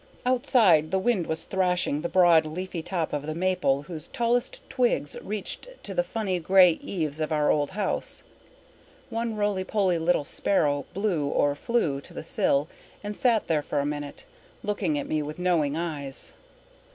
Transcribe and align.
Outside 0.25 0.89
the 0.89 0.97
wind 0.97 1.27
was 1.27 1.43
thrashing 1.43 2.01
the 2.01 2.09
broad, 2.09 2.43
leafy 2.43 2.81
top 2.81 3.13
of 3.13 3.27
the 3.27 3.35
maple 3.35 3.83
whose 3.83 4.07
tallest 4.07 4.67
twigs 4.67 5.15
reached 5.21 5.67
to 5.83 5.93
the 5.93 6.03
funny 6.03 6.39
grey 6.39 6.71
eaves 6.81 7.19
of 7.19 7.31
our 7.31 7.51
old 7.51 7.69
house. 7.77 8.23
One 9.11 9.35
roly 9.35 9.63
poly 9.63 9.99
little 9.99 10.23
sparrow 10.23 10.87
blew 10.95 11.27
or 11.27 11.53
flew 11.53 12.01
to 12.01 12.15
the 12.15 12.23
sill 12.23 12.67
and 13.03 13.15
sat 13.15 13.45
there 13.45 13.61
for 13.61 13.77
a 13.79 13.85
minute, 13.85 14.25
looking 14.63 14.97
at 14.97 15.05
me 15.07 15.21
with 15.21 15.37
knowing 15.37 15.77
eyes. 15.77 16.31